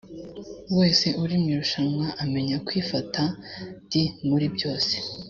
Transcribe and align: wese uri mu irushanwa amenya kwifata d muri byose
wese 0.77 1.07
uri 1.23 1.35
mu 1.41 1.47
irushanwa 1.53 2.07
amenya 2.23 2.57
kwifata 2.67 3.21
d 3.89 3.91
muri 4.27 4.47
byose 4.55 4.93